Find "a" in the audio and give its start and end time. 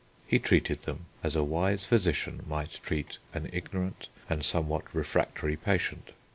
1.35-1.43